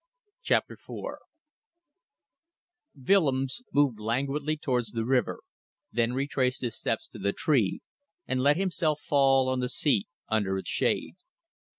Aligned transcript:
CHAPTER 0.41 0.77
FOUR 0.77 1.19
Willems 2.95 3.61
moved 3.71 3.99
languidly 3.99 4.57
towards 4.57 4.93
the 4.93 5.05
river, 5.05 5.41
then 5.91 6.13
retraced 6.13 6.61
his 6.61 6.75
steps 6.75 7.05
to 7.09 7.19
the 7.19 7.33
tree 7.33 7.81
and 8.27 8.41
let 8.41 8.57
himself 8.57 8.99
fall 8.99 9.47
on 9.47 9.59
the 9.59 9.69
seat 9.69 10.07
under 10.27 10.57
its 10.57 10.69
shade. 10.69 11.17